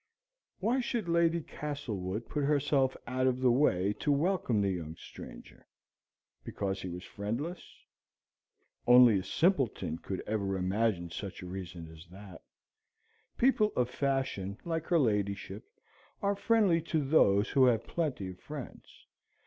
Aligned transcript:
Why 0.57 0.79
should 0.79 1.07
Lady 1.07 1.41
Castlewood 1.43 2.27
put 2.27 2.43
herself 2.43 2.97
out 3.05 3.27
of 3.27 3.39
the 3.39 3.51
way 3.51 3.93
to 3.99 4.11
welcome 4.11 4.59
the 4.59 4.71
young 4.71 4.95
stranger? 4.95 5.67
Because 6.43 6.81
he 6.81 6.89
was 6.89 7.03
friendless? 7.03 7.61
Only 8.87 9.19
a 9.19 9.23
simpleton 9.23 9.99
could 9.99 10.21
ever 10.25 10.57
imagine 10.57 11.11
such 11.11 11.43
a 11.43 11.47
reason 11.47 11.87
as 11.87 12.07
that. 12.07 12.41
People 13.37 13.71
of 13.75 13.91
fashion, 13.91 14.57
like 14.65 14.87
her 14.87 14.97
ladyship, 14.97 15.65
are 16.23 16.35
friendly 16.35 16.81
to 16.81 17.05
those 17.05 17.51
who 17.51 17.65
have 17.65 17.83
plenty 17.85 18.31
of 18.31 18.39
friends. 18.39 19.05